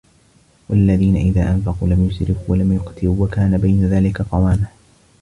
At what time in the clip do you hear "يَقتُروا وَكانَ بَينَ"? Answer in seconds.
2.73-3.85